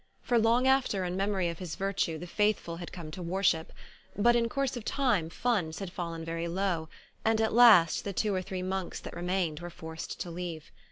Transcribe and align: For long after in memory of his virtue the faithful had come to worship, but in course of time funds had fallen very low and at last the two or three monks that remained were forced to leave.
For 0.23 0.39
long 0.39 0.65
after 0.65 1.05
in 1.05 1.15
memory 1.15 1.47
of 1.49 1.59
his 1.59 1.75
virtue 1.75 2.17
the 2.17 2.25
faithful 2.25 2.77
had 2.77 2.91
come 2.91 3.11
to 3.11 3.21
worship, 3.21 3.71
but 4.17 4.35
in 4.35 4.49
course 4.49 4.75
of 4.75 4.83
time 4.83 5.29
funds 5.29 5.77
had 5.77 5.91
fallen 5.91 6.25
very 6.25 6.47
low 6.47 6.89
and 7.23 7.39
at 7.39 7.53
last 7.53 8.03
the 8.03 8.11
two 8.11 8.33
or 8.33 8.41
three 8.41 8.63
monks 8.63 8.99
that 8.99 9.13
remained 9.13 9.59
were 9.59 9.69
forced 9.69 10.19
to 10.21 10.31
leave. 10.31 10.71